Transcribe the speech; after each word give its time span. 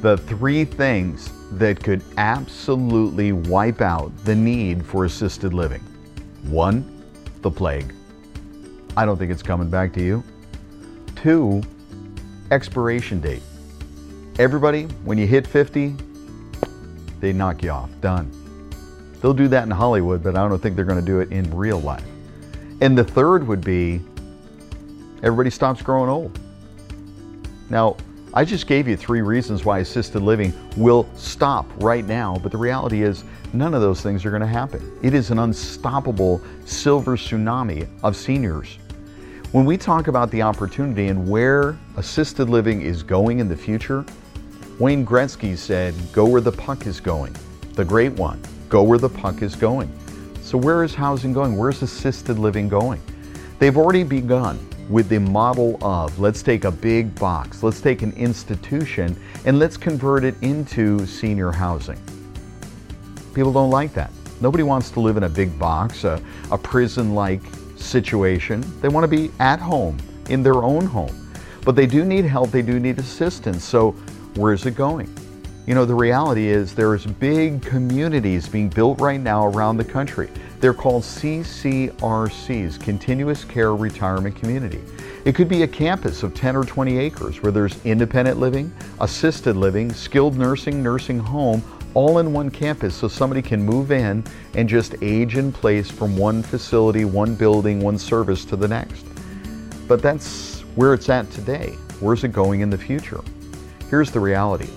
the 0.00 0.16
three 0.16 0.64
things 0.64 1.30
that 1.52 1.82
could 1.82 2.02
absolutely 2.16 3.32
wipe 3.32 3.80
out 3.80 4.12
the 4.24 4.34
need 4.34 4.84
for 4.84 5.04
assisted 5.04 5.54
living. 5.54 5.80
One, 6.44 7.02
the 7.42 7.50
plague. 7.50 7.92
I 8.96 9.04
don't 9.04 9.16
think 9.16 9.30
it's 9.30 9.42
coming 9.42 9.70
back 9.70 9.92
to 9.94 10.02
you. 10.02 10.22
Two, 11.14 11.62
expiration 12.50 13.20
date. 13.20 13.42
Everybody, 14.38 14.84
when 15.04 15.18
you 15.18 15.26
hit 15.26 15.46
50, 15.46 15.94
they 17.20 17.32
knock 17.32 17.62
you 17.62 17.70
off. 17.70 17.90
Done. 18.00 18.30
They'll 19.20 19.34
do 19.34 19.48
that 19.48 19.64
in 19.64 19.70
Hollywood, 19.70 20.22
but 20.22 20.36
I 20.36 20.46
don't 20.46 20.58
think 20.60 20.76
they're 20.76 20.84
going 20.84 21.00
to 21.00 21.04
do 21.04 21.20
it 21.20 21.30
in 21.32 21.50
real 21.54 21.80
life. 21.80 22.04
And 22.80 22.96
the 22.96 23.04
third 23.04 23.46
would 23.46 23.64
be 23.64 24.00
everybody 25.22 25.50
stops 25.50 25.82
growing 25.82 26.10
old. 26.10 26.38
Now, 27.70 27.96
I 28.36 28.44
just 28.44 28.66
gave 28.66 28.86
you 28.86 28.98
three 28.98 29.22
reasons 29.22 29.64
why 29.64 29.78
assisted 29.78 30.20
living 30.20 30.52
will 30.76 31.08
stop 31.16 31.64
right 31.78 32.04
now, 32.04 32.36
but 32.42 32.52
the 32.52 32.58
reality 32.58 33.02
is 33.02 33.24
none 33.54 33.72
of 33.72 33.80
those 33.80 34.02
things 34.02 34.26
are 34.26 34.30
going 34.30 34.42
to 34.42 34.46
happen. 34.46 34.98
It 35.02 35.14
is 35.14 35.30
an 35.30 35.38
unstoppable 35.38 36.42
silver 36.66 37.16
tsunami 37.16 37.88
of 38.02 38.14
seniors. 38.14 38.76
When 39.52 39.64
we 39.64 39.78
talk 39.78 40.08
about 40.08 40.30
the 40.30 40.42
opportunity 40.42 41.08
and 41.08 41.26
where 41.26 41.78
assisted 41.96 42.50
living 42.50 42.82
is 42.82 43.02
going 43.02 43.38
in 43.38 43.48
the 43.48 43.56
future, 43.56 44.04
Wayne 44.78 45.06
Gretzky 45.06 45.56
said, 45.56 45.94
Go 46.12 46.26
where 46.26 46.42
the 46.42 46.52
puck 46.52 46.86
is 46.86 47.00
going. 47.00 47.34
The 47.72 47.86
great 47.86 48.12
one, 48.12 48.38
go 48.68 48.82
where 48.82 48.98
the 48.98 49.08
puck 49.08 49.40
is 49.40 49.56
going. 49.56 49.90
So, 50.42 50.58
where 50.58 50.84
is 50.84 50.94
housing 50.94 51.32
going? 51.32 51.56
Where's 51.56 51.80
assisted 51.80 52.38
living 52.38 52.68
going? 52.68 53.00
They've 53.58 53.78
already 53.78 54.02
begun 54.02 54.58
with 54.88 55.08
the 55.08 55.18
model 55.18 55.78
of 55.82 56.18
let's 56.18 56.42
take 56.42 56.64
a 56.64 56.70
big 56.70 57.14
box, 57.16 57.62
let's 57.62 57.80
take 57.80 58.02
an 58.02 58.12
institution, 58.12 59.16
and 59.44 59.58
let's 59.58 59.76
convert 59.76 60.24
it 60.24 60.34
into 60.42 61.04
senior 61.06 61.50
housing. 61.50 62.00
People 63.34 63.52
don't 63.52 63.70
like 63.70 63.92
that. 63.94 64.10
Nobody 64.40 64.62
wants 64.62 64.90
to 64.90 65.00
live 65.00 65.16
in 65.16 65.24
a 65.24 65.28
big 65.28 65.58
box, 65.58 66.04
a, 66.04 66.22
a 66.50 66.58
prison 66.58 67.14
like 67.14 67.40
situation. 67.76 68.64
They 68.80 68.88
want 68.88 69.04
to 69.04 69.08
be 69.08 69.30
at 69.40 69.58
home, 69.58 69.98
in 70.28 70.42
their 70.42 70.62
own 70.62 70.86
home. 70.86 71.30
But 71.64 71.74
they 71.74 71.86
do 71.86 72.04
need 72.04 72.24
help, 72.24 72.50
they 72.50 72.62
do 72.62 72.78
need 72.78 72.98
assistance. 72.98 73.64
So, 73.64 73.92
where's 74.34 74.66
it 74.66 74.74
going? 74.74 75.14
You 75.66 75.74
know, 75.74 75.84
the 75.84 75.94
reality 75.94 76.46
is 76.46 76.74
there's 76.74 77.06
big 77.06 77.60
communities 77.62 78.48
being 78.48 78.68
built 78.68 79.00
right 79.00 79.20
now 79.20 79.46
around 79.46 79.78
the 79.78 79.84
country. 79.84 80.30
They're 80.58 80.74
called 80.74 81.02
CCRCs, 81.02 82.80
Continuous 82.80 83.44
Care 83.44 83.74
Retirement 83.74 84.36
Community. 84.36 84.80
It 85.26 85.34
could 85.34 85.48
be 85.48 85.64
a 85.64 85.68
campus 85.68 86.22
of 86.22 86.34
10 86.34 86.56
or 86.56 86.64
20 86.64 86.98
acres 86.98 87.42
where 87.42 87.52
there's 87.52 87.84
independent 87.84 88.38
living, 88.38 88.72
assisted 89.00 89.56
living, 89.56 89.92
skilled 89.92 90.38
nursing, 90.38 90.82
nursing 90.82 91.18
home, 91.18 91.62
all 91.92 92.18
in 92.18 92.32
one 92.32 92.50
campus 92.50 92.94
so 92.94 93.08
somebody 93.08 93.42
can 93.42 93.62
move 93.62 93.90
in 93.90 94.24
and 94.54 94.68
just 94.68 94.94
age 95.02 95.36
in 95.36 95.52
place 95.52 95.90
from 95.90 96.16
one 96.16 96.42
facility, 96.42 97.04
one 97.04 97.34
building, 97.34 97.80
one 97.80 97.98
service 97.98 98.44
to 98.46 98.56
the 98.56 98.68
next. 98.68 99.04
But 99.86 100.00
that's 100.00 100.60
where 100.74 100.94
it's 100.94 101.08
at 101.08 101.30
today. 101.30 101.76
Where's 102.00 102.24
it 102.24 102.32
going 102.32 102.60
in 102.60 102.70
the 102.70 102.78
future? 102.78 103.20
Here's 103.90 104.10
the 104.10 104.20
reality. 104.20 104.70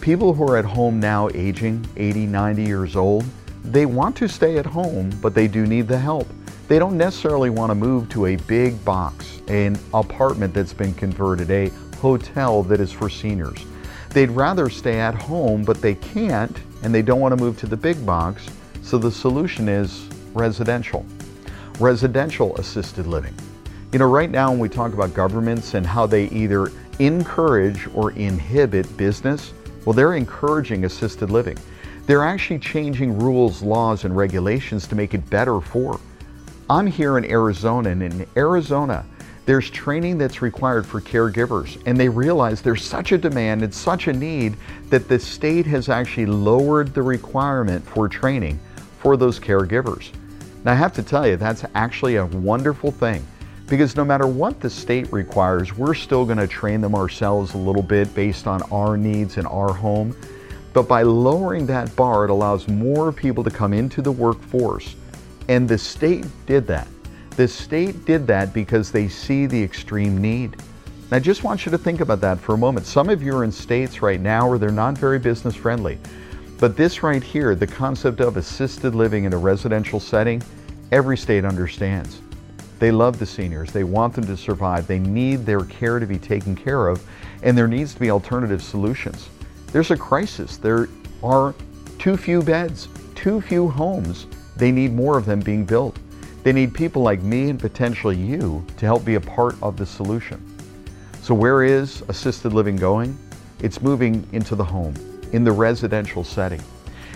People 0.00 0.34
who 0.34 0.44
are 0.44 0.56
at 0.56 0.64
home 0.64 0.98
now 0.98 1.28
aging 1.34 1.86
80, 1.96 2.26
90 2.26 2.64
years 2.64 2.96
old, 2.96 3.24
they 3.64 3.86
want 3.86 4.16
to 4.16 4.28
stay 4.28 4.58
at 4.58 4.66
home, 4.66 5.10
but 5.20 5.34
they 5.34 5.48
do 5.48 5.66
need 5.66 5.88
the 5.88 5.98
help. 5.98 6.28
They 6.68 6.78
don't 6.78 6.96
necessarily 6.96 7.50
want 7.50 7.70
to 7.70 7.74
move 7.74 8.08
to 8.10 8.26
a 8.26 8.36
big 8.36 8.82
box, 8.84 9.40
an 9.48 9.78
apartment 9.94 10.54
that's 10.54 10.72
been 10.72 10.94
converted, 10.94 11.50
a 11.50 11.70
hotel 11.96 12.62
that 12.64 12.80
is 12.80 12.90
for 12.90 13.08
seniors. 13.08 13.64
They'd 14.10 14.30
rather 14.30 14.68
stay 14.68 15.00
at 15.00 15.14
home, 15.14 15.64
but 15.64 15.80
they 15.80 15.94
can't, 15.94 16.56
and 16.82 16.94
they 16.94 17.02
don't 17.02 17.20
want 17.20 17.36
to 17.36 17.42
move 17.42 17.58
to 17.58 17.66
the 17.66 17.76
big 17.76 18.04
box, 18.04 18.46
so 18.82 18.98
the 18.98 19.10
solution 19.10 19.68
is 19.68 20.08
residential. 20.34 21.06
Residential 21.78 22.56
assisted 22.56 23.06
living. 23.06 23.34
You 23.92 23.98
know, 23.98 24.08
right 24.08 24.30
now 24.30 24.50
when 24.50 24.58
we 24.58 24.68
talk 24.68 24.92
about 24.92 25.14
governments 25.14 25.74
and 25.74 25.86
how 25.86 26.06
they 26.06 26.24
either 26.28 26.70
encourage 26.98 27.88
or 27.94 28.12
inhibit 28.12 28.96
business, 28.96 29.52
well, 29.84 29.92
they're 29.92 30.14
encouraging 30.14 30.84
assisted 30.84 31.30
living. 31.30 31.58
They're 32.12 32.24
actually 32.24 32.58
changing 32.58 33.18
rules, 33.18 33.62
laws, 33.62 34.04
and 34.04 34.14
regulations 34.14 34.86
to 34.88 34.94
make 34.94 35.14
it 35.14 35.30
better 35.30 35.62
for. 35.62 35.98
I'm 36.68 36.86
here 36.86 37.16
in 37.16 37.24
Arizona, 37.24 37.88
and 37.88 38.02
in 38.02 38.26
Arizona, 38.36 39.06
there's 39.46 39.70
training 39.70 40.18
that's 40.18 40.42
required 40.42 40.84
for 40.84 41.00
caregivers, 41.00 41.82
and 41.86 41.96
they 41.96 42.10
realize 42.10 42.60
there's 42.60 42.84
such 42.84 43.12
a 43.12 43.16
demand 43.16 43.62
and 43.62 43.72
such 43.72 44.08
a 44.08 44.12
need 44.12 44.58
that 44.90 45.08
the 45.08 45.18
state 45.18 45.64
has 45.64 45.88
actually 45.88 46.26
lowered 46.26 46.92
the 46.92 47.00
requirement 47.00 47.82
for 47.82 48.10
training 48.10 48.60
for 48.98 49.16
those 49.16 49.40
caregivers. 49.40 50.10
Now, 50.64 50.72
I 50.72 50.74
have 50.74 50.92
to 50.96 51.02
tell 51.02 51.26
you, 51.26 51.38
that's 51.38 51.64
actually 51.74 52.16
a 52.16 52.26
wonderful 52.26 52.90
thing 52.90 53.26
because 53.68 53.96
no 53.96 54.04
matter 54.04 54.26
what 54.26 54.60
the 54.60 54.68
state 54.68 55.10
requires, 55.10 55.78
we're 55.78 55.94
still 55.94 56.26
going 56.26 56.36
to 56.36 56.46
train 56.46 56.82
them 56.82 56.94
ourselves 56.94 57.54
a 57.54 57.56
little 57.56 57.82
bit 57.82 58.14
based 58.14 58.46
on 58.46 58.60
our 58.70 58.98
needs 58.98 59.38
in 59.38 59.46
our 59.46 59.72
home. 59.72 60.14
But 60.72 60.88
by 60.88 61.02
lowering 61.02 61.66
that 61.66 61.94
bar, 61.96 62.24
it 62.24 62.30
allows 62.30 62.68
more 62.68 63.12
people 63.12 63.44
to 63.44 63.50
come 63.50 63.72
into 63.72 64.00
the 64.00 64.12
workforce. 64.12 64.96
And 65.48 65.68
the 65.68 65.78
state 65.78 66.26
did 66.46 66.66
that. 66.68 66.88
The 67.36 67.48
state 67.48 68.04
did 68.04 68.26
that 68.26 68.52
because 68.52 68.90
they 68.90 69.08
see 69.08 69.46
the 69.46 69.62
extreme 69.62 70.20
need. 70.20 70.54
And 70.54 71.12
I 71.12 71.18
just 71.18 71.44
want 71.44 71.66
you 71.66 71.72
to 71.72 71.78
think 71.78 72.00
about 72.00 72.20
that 72.22 72.38
for 72.38 72.54
a 72.54 72.58
moment. 72.58 72.86
Some 72.86 73.10
of 73.10 73.22
you 73.22 73.36
are 73.36 73.44
in 73.44 73.52
states 73.52 74.00
right 74.00 74.20
now 74.20 74.48
where 74.48 74.58
they're 74.58 74.70
not 74.70 74.96
very 74.96 75.18
business 75.18 75.54
friendly. 75.54 75.98
But 76.58 76.76
this 76.76 77.02
right 77.02 77.22
here, 77.22 77.54
the 77.54 77.66
concept 77.66 78.20
of 78.20 78.36
assisted 78.36 78.94
living 78.94 79.24
in 79.24 79.32
a 79.32 79.38
residential 79.38 79.98
setting, 79.98 80.42
every 80.90 81.18
state 81.18 81.44
understands. 81.44 82.20
They 82.78 82.90
love 82.90 83.18
the 83.18 83.26
seniors. 83.26 83.72
They 83.72 83.84
want 83.84 84.14
them 84.14 84.26
to 84.26 84.36
survive. 84.36 84.86
They 84.86 84.98
need 84.98 85.44
their 85.44 85.64
care 85.64 85.98
to 85.98 86.06
be 86.06 86.18
taken 86.18 86.54
care 86.54 86.88
of, 86.88 87.04
and 87.42 87.58
there 87.58 87.68
needs 87.68 87.94
to 87.94 88.00
be 88.00 88.10
alternative 88.10 88.62
solutions. 88.62 89.28
There's 89.72 89.90
a 89.90 89.96
crisis. 89.96 90.58
There 90.58 90.88
are 91.22 91.54
too 91.98 92.18
few 92.18 92.42
beds, 92.42 92.88
too 93.14 93.40
few 93.40 93.68
homes. 93.68 94.26
They 94.56 94.70
need 94.70 94.92
more 94.92 95.16
of 95.16 95.24
them 95.24 95.40
being 95.40 95.64
built. 95.64 95.98
They 96.42 96.52
need 96.52 96.74
people 96.74 97.00
like 97.00 97.22
me 97.22 97.48
and 97.48 97.58
potentially 97.58 98.16
you 98.16 98.66
to 98.76 98.84
help 98.84 99.04
be 99.04 99.14
a 99.14 99.20
part 99.20 99.54
of 99.62 99.78
the 99.78 99.86
solution. 99.86 100.44
So, 101.22 101.34
where 101.34 101.62
is 101.62 102.02
assisted 102.08 102.52
living 102.52 102.76
going? 102.76 103.16
It's 103.60 103.80
moving 103.80 104.28
into 104.32 104.56
the 104.56 104.64
home, 104.64 104.94
in 105.32 105.42
the 105.42 105.52
residential 105.52 106.22
setting. 106.22 106.60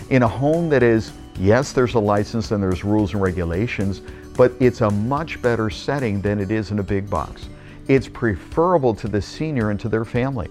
In 0.09 0.23
a 0.23 0.27
home 0.27 0.69
that 0.69 0.81
is, 0.81 1.11
yes, 1.37 1.73
there's 1.73 1.93
a 1.93 1.99
license 1.99 2.51
and 2.51 2.63
there's 2.63 2.83
rules 2.83 3.13
and 3.13 3.21
regulations, 3.21 4.01
but 4.35 4.53
it's 4.59 4.81
a 4.81 4.89
much 4.89 5.41
better 5.41 5.69
setting 5.69 6.21
than 6.21 6.39
it 6.39 6.49
is 6.49 6.71
in 6.71 6.79
a 6.79 6.83
big 6.83 7.07
box. 7.09 7.49
It's 7.87 8.07
preferable 8.07 8.95
to 8.95 9.07
the 9.07 9.21
senior 9.21 9.69
and 9.69 9.79
to 9.81 9.89
their 9.89 10.05
family. 10.05 10.49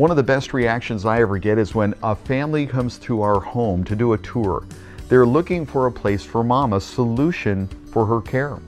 One 0.00 0.10
of 0.10 0.16
the 0.16 0.22
best 0.22 0.54
reactions 0.54 1.04
I 1.04 1.20
ever 1.20 1.36
get 1.36 1.58
is 1.58 1.74
when 1.74 1.92
a 2.02 2.16
family 2.16 2.66
comes 2.66 2.96
to 3.00 3.20
our 3.20 3.38
home 3.38 3.84
to 3.84 3.94
do 3.94 4.14
a 4.14 4.18
tour. 4.18 4.64
They're 5.10 5.26
looking 5.26 5.66
for 5.66 5.88
a 5.88 5.92
place 5.92 6.24
for 6.24 6.42
mom, 6.42 6.72
a 6.72 6.80
solution 6.80 7.68
for 7.92 8.06
her 8.06 8.22
care. 8.22 8.58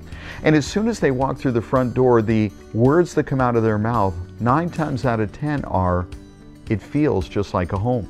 And 0.42 0.54
as 0.54 0.66
soon 0.66 0.88
as 0.88 1.00
they 1.00 1.10
walk 1.10 1.38
through 1.38 1.52
the 1.52 1.62
front 1.62 1.94
door, 1.94 2.20
the 2.20 2.52
words 2.74 3.14
that 3.14 3.24
come 3.24 3.40
out 3.40 3.56
of 3.56 3.62
their 3.62 3.78
mouth, 3.78 4.12
nine 4.40 4.68
times 4.68 5.06
out 5.06 5.20
of 5.20 5.32
ten, 5.32 5.64
are, 5.64 6.06
It 6.68 6.82
feels 6.82 7.30
just 7.30 7.54
like 7.54 7.72
a 7.72 7.78
home. 7.78 8.06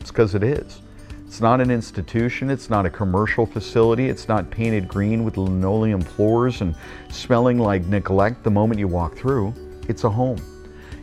It's 0.00 0.10
because 0.10 0.34
it 0.34 0.42
is. 0.42 0.80
It's 1.26 1.42
not 1.42 1.60
an 1.60 1.70
institution, 1.70 2.48
it's 2.48 2.70
not 2.70 2.86
a 2.86 2.90
commercial 2.90 3.44
facility, 3.44 4.08
it's 4.08 4.26
not 4.26 4.50
painted 4.50 4.88
green 4.88 5.22
with 5.22 5.36
linoleum 5.36 6.00
floors 6.00 6.62
and 6.62 6.74
smelling 7.10 7.58
like 7.58 7.84
neglect 7.84 8.42
the 8.42 8.50
moment 8.50 8.80
you 8.80 8.88
walk 8.88 9.18
through. 9.18 9.52
It's 9.86 10.04
a 10.04 10.10
home. 10.10 10.38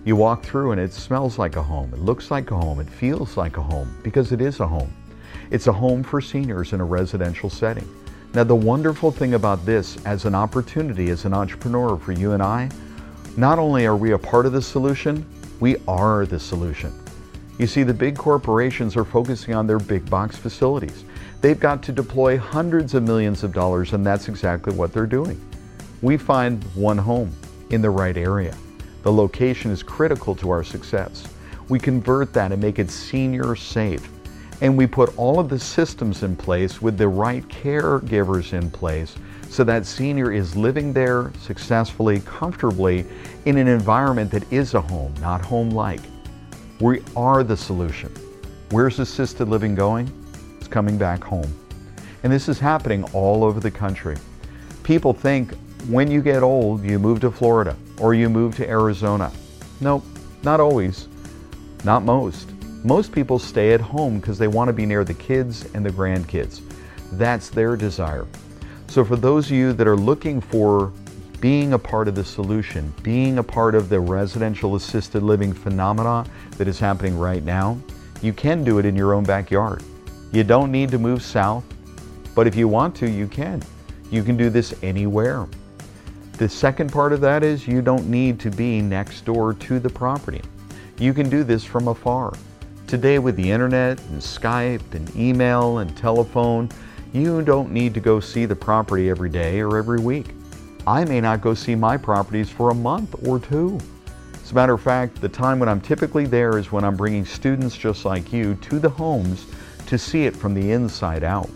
You 0.05 0.15
walk 0.15 0.43
through 0.43 0.71
and 0.71 0.79
it 0.79 0.93
smells 0.93 1.39
like 1.39 1.55
a 1.55 1.63
home, 1.63 1.91
it 1.91 1.99
looks 1.99 2.29
like 2.29 2.51
a 2.51 2.55
home, 2.55 2.79
it 2.79 2.87
feels 2.87 3.37
like 3.37 3.57
a 3.57 3.61
home 3.61 3.91
because 4.03 4.31
it 4.31 4.39
is 4.39 4.59
a 4.59 4.67
home. 4.67 4.93
It's 5.49 5.65
a 5.65 5.73
home 5.73 6.03
for 6.03 6.21
seniors 6.21 6.73
in 6.73 6.79
a 6.79 6.85
residential 6.85 7.49
setting. 7.49 7.89
Now, 8.35 8.43
the 8.43 8.55
wonderful 8.55 9.09
thing 9.09 9.33
about 9.33 9.65
this 9.65 9.97
as 10.05 10.25
an 10.25 10.35
opportunity 10.35 11.09
as 11.09 11.25
an 11.25 11.33
entrepreneur 11.33 11.97
for 11.97 12.11
you 12.11 12.33
and 12.33 12.43
I, 12.43 12.69
not 13.35 13.57
only 13.57 13.87
are 13.87 13.97
we 13.97 14.11
a 14.11 14.17
part 14.17 14.45
of 14.45 14.51
the 14.51 14.61
solution, 14.61 15.25
we 15.59 15.77
are 15.87 16.27
the 16.27 16.39
solution. 16.39 16.93
You 17.57 17.65
see, 17.65 17.81
the 17.81 17.93
big 17.93 18.15
corporations 18.15 18.95
are 18.95 19.05
focusing 19.05 19.55
on 19.55 19.65
their 19.65 19.79
big 19.79 20.07
box 20.07 20.37
facilities. 20.37 21.03
They've 21.41 21.59
got 21.59 21.81
to 21.81 21.91
deploy 21.91 22.37
hundreds 22.37 22.93
of 22.93 23.01
millions 23.01 23.43
of 23.43 23.53
dollars, 23.53 23.93
and 23.93 24.05
that's 24.05 24.27
exactly 24.27 24.75
what 24.75 24.93
they're 24.93 25.07
doing. 25.07 25.41
We 26.03 26.17
find 26.17 26.63
one 26.75 26.99
home 26.99 27.31
in 27.71 27.81
the 27.81 27.89
right 27.89 28.17
area. 28.17 28.55
The 29.05 29.13
location 29.13 29.69
is 29.69 29.83
critical 29.83 30.33
to 30.37 30.49
our 30.49 30.63
success. 30.63 31.27
We 31.69 31.77
convert 31.77 32.33
that 32.33 32.51
and 32.51 32.59
make 32.59 32.79
it 32.79 32.89
senior 32.89 33.55
safe. 33.55 34.09
And 34.61 34.75
we 34.75 34.87
put 34.87 35.15
all 35.15 35.37
of 35.37 35.47
the 35.47 35.59
systems 35.59 36.23
in 36.23 36.35
place 36.35 36.81
with 36.81 36.97
the 36.97 37.07
right 37.07 37.47
caregivers 37.47 38.53
in 38.53 38.71
place 38.71 39.15
so 39.47 39.63
that 39.63 39.85
senior 39.85 40.31
is 40.31 40.55
living 40.55 40.91
there 40.91 41.31
successfully, 41.39 42.21
comfortably 42.21 43.05
in 43.45 43.59
an 43.59 43.67
environment 43.67 44.31
that 44.31 44.51
is 44.51 44.73
a 44.73 44.81
home, 44.81 45.13
not 45.21 45.45
home 45.45 45.69
like. 45.69 46.01
We 46.79 47.03
are 47.15 47.43
the 47.43 47.55
solution. 47.55 48.11
Where's 48.71 48.97
assisted 48.97 49.47
living 49.47 49.75
going? 49.75 50.09
It's 50.57 50.67
coming 50.67 50.97
back 50.97 51.23
home. 51.23 51.53
And 52.23 52.33
this 52.33 52.49
is 52.49 52.57
happening 52.57 53.03
all 53.13 53.43
over 53.43 53.59
the 53.59 53.69
country. 53.69 54.17
People 54.81 55.13
think 55.13 55.53
when 55.89 56.09
you 56.09 56.23
get 56.23 56.41
old, 56.41 56.83
you 56.83 56.97
move 56.97 57.19
to 57.19 57.29
Florida 57.29 57.77
or 57.99 58.13
you 58.13 58.29
move 58.29 58.55
to 58.57 58.69
Arizona. 58.69 59.31
Nope, 59.81 60.03
not 60.43 60.59
always, 60.59 61.07
not 61.83 62.03
most. 62.03 62.51
Most 62.83 63.11
people 63.11 63.39
stay 63.39 63.73
at 63.73 63.81
home 63.81 64.19
because 64.19 64.37
they 64.37 64.47
want 64.47 64.67
to 64.67 64.73
be 64.73 64.85
near 64.85 65.03
the 65.03 65.13
kids 65.13 65.65
and 65.73 65.85
the 65.85 65.89
grandkids. 65.89 66.61
That's 67.13 67.49
their 67.49 67.75
desire. 67.75 68.27
So 68.87 69.03
for 69.03 69.15
those 69.15 69.47
of 69.47 69.51
you 69.51 69.73
that 69.73 69.87
are 69.87 69.97
looking 69.97 70.39
for 70.39 70.91
being 71.41 71.73
a 71.73 71.79
part 71.79 72.07
of 72.07 72.15
the 72.15 72.23
solution, 72.23 72.93
being 73.03 73.39
a 73.39 73.43
part 73.43 73.75
of 73.75 73.89
the 73.89 73.99
residential 73.99 74.75
assisted 74.75 75.23
living 75.23 75.53
phenomena 75.53 76.25
that 76.57 76.67
is 76.67 76.79
happening 76.79 77.17
right 77.17 77.43
now, 77.43 77.77
you 78.21 78.33
can 78.33 78.63
do 78.63 78.79
it 78.79 78.85
in 78.85 78.95
your 78.95 79.13
own 79.13 79.23
backyard. 79.23 79.83
You 80.31 80.43
don't 80.43 80.71
need 80.71 80.91
to 80.91 80.97
move 80.97 81.21
south, 81.21 81.63
but 82.33 82.47
if 82.47 82.55
you 82.55 82.67
want 82.67 82.95
to, 82.97 83.09
you 83.09 83.27
can. 83.27 83.61
You 84.11 84.23
can 84.23 84.37
do 84.37 84.49
this 84.49 84.73
anywhere. 84.83 85.47
The 86.37 86.49
second 86.49 86.91
part 86.91 87.13
of 87.13 87.21
that 87.21 87.43
is 87.43 87.65
you 87.65 87.81
don't 87.81 88.09
need 88.09 88.41
to 88.41 88.51
be 88.51 88.81
next 88.81 89.23
door 89.23 89.53
to 89.53 89.79
the 89.79 89.89
property. 89.89 90.41
You 90.99 91.13
can 91.13 91.29
do 91.29 91.45
this 91.45 91.63
from 91.63 91.87
afar. 91.87 92.33
Today 92.87 93.19
with 93.19 93.37
the 93.37 93.49
internet 93.49 94.01
and 94.09 94.19
Skype 94.19 94.93
and 94.93 95.15
email 95.15 95.77
and 95.77 95.95
telephone, 95.95 96.67
you 97.13 97.41
don't 97.41 97.71
need 97.71 97.93
to 97.93 98.01
go 98.01 98.19
see 98.19 98.45
the 98.45 98.55
property 98.55 99.09
every 99.09 99.29
day 99.29 99.61
or 99.61 99.77
every 99.77 99.99
week. 99.99 100.27
I 100.85 101.05
may 101.05 101.21
not 101.21 101.39
go 101.39 101.53
see 101.53 101.73
my 101.73 101.95
properties 101.95 102.49
for 102.49 102.69
a 102.69 102.75
month 102.75 103.15
or 103.25 103.39
two. 103.39 103.79
As 104.33 104.51
a 104.51 104.55
matter 104.55 104.73
of 104.73 104.81
fact, 104.81 105.21
the 105.21 105.29
time 105.29 105.57
when 105.57 105.69
I'm 105.69 105.79
typically 105.79 106.25
there 106.25 106.57
is 106.57 106.69
when 106.69 106.83
I'm 106.83 106.97
bringing 106.97 107.25
students 107.25 107.77
just 107.77 108.03
like 108.03 108.33
you 108.33 108.55
to 108.55 108.77
the 108.77 108.89
homes 108.89 109.45
to 109.87 109.97
see 109.97 110.25
it 110.25 110.35
from 110.35 110.53
the 110.53 110.71
inside 110.73 111.23
out. 111.23 111.49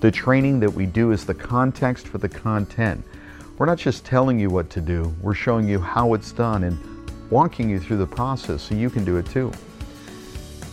The 0.00 0.10
training 0.10 0.60
that 0.60 0.70
we 0.70 0.84
do 0.84 1.12
is 1.12 1.24
the 1.24 1.32
context 1.32 2.06
for 2.08 2.18
the 2.18 2.28
content. 2.28 3.02
We're 3.58 3.64
not 3.64 3.78
just 3.78 4.04
telling 4.04 4.38
you 4.38 4.50
what 4.50 4.68
to 4.70 4.82
do, 4.82 5.14
we're 5.22 5.32
showing 5.32 5.66
you 5.66 5.80
how 5.80 6.12
it's 6.12 6.30
done 6.30 6.64
and 6.64 6.78
walking 7.30 7.70
you 7.70 7.80
through 7.80 7.96
the 7.96 8.06
process 8.06 8.62
so 8.62 8.74
you 8.74 8.90
can 8.90 9.02
do 9.02 9.16
it 9.16 9.24
too. 9.24 9.50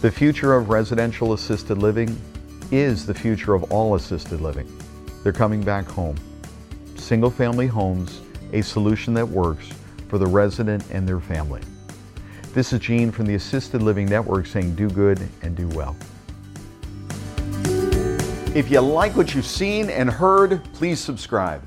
The 0.02 0.12
future 0.12 0.54
of 0.54 0.68
residential 0.68 1.32
assisted 1.32 1.78
living 1.78 2.20
is 2.72 3.06
the 3.06 3.14
future 3.14 3.54
of 3.54 3.72
all 3.72 3.96
assisted 3.96 4.42
living. 4.42 4.68
They're 5.24 5.32
coming 5.32 5.64
back 5.64 5.86
home. 5.86 6.18
Single 6.98 7.30
family 7.30 7.68
homes, 7.68 8.20
a 8.52 8.62
solution 8.62 9.14
that 9.14 9.26
works 9.26 9.70
for 10.10 10.18
the 10.18 10.28
resident 10.28 10.84
and 10.92 11.08
their 11.08 11.22
family. 11.22 11.62
This 12.54 12.74
is 12.74 12.82
Gene 12.82 13.12
from 13.12 13.28
the 13.28 13.36
Assisted 13.36 13.82
Living 13.82 14.08
Network 14.08 14.46
saying 14.46 14.76
do 14.76 14.90
good 14.90 15.26
and 15.42 15.56
do 15.56 15.70
well. 15.70 15.96
If 18.54 18.70
you 18.70 18.82
like 18.82 19.16
what 19.16 19.34
you've 19.34 19.46
seen 19.46 19.90
and 19.90 20.10
heard, 20.10 20.62
please 20.74 21.00
subscribe. 21.00 21.64